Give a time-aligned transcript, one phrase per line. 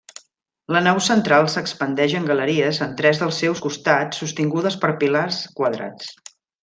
[0.75, 6.11] La nau central s'expandeix en galeries en tres dels seus costats sostingudes per pilars quadrats.